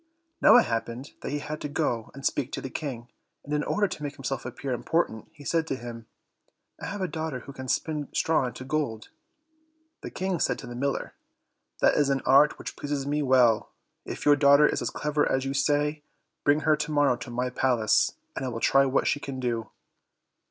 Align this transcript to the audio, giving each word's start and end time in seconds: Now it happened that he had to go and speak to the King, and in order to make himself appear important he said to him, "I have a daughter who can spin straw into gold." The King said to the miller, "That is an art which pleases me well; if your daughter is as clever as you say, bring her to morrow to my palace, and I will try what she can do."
Now 0.41 0.57
it 0.57 0.65
happened 0.65 1.11
that 1.21 1.29
he 1.29 1.37
had 1.37 1.61
to 1.61 1.69
go 1.69 2.09
and 2.15 2.25
speak 2.25 2.51
to 2.53 2.59
the 2.61 2.71
King, 2.71 3.07
and 3.43 3.53
in 3.53 3.63
order 3.63 3.87
to 3.87 4.01
make 4.01 4.15
himself 4.15 4.47
appear 4.47 4.73
important 4.73 5.29
he 5.31 5.45
said 5.45 5.67
to 5.67 5.75
him, 5.75 6.07
"I 6.81 6.87
have 6.87 7.01
a 7.01 7.07
daughter 7.07 7.41
who 7.41 7.53
can 7.53 7.67
spin 7.67 8.07
straw 8.11 8.47
into 8.47 8.63
gold." 8.65 9.09
The 10.01 10.09
King 10.09 10.39
said 10.39 10.57
to 10.57 10.65
the 10.65 10.73
miller, 10.73 11.13
"That 11.81 11.93
is 11.93 12.09
an 12.09 12.23
art 12.25 12.57
which 12.57 12.75
pleases 12.75 13.05
me 13.05 13.21
well; 13.21 13.69
if 14.03 14.25
your 14.25 14.35
daughter 14.35 14.65
is 14.65 14.81
as 14.81 14.89
clever 14.89 15.31
as 15.31 15.45
you 15.45 15.53
say, 15.53 16.01
bring 16.43 16.61
her 16.61 16.75
to 16.77 16.91
morrow 16.91 17.15
to 17.17 17.29
my 17.29 17.51
palace, 17.51 18.13
and 18.35 18.43
I 18.43 18.47
will 18.47 18.59
try 18.59 18.87
what 18.87 19.05
she 19.05 19.19
can 19.19 19.39
do." 19.39 19.69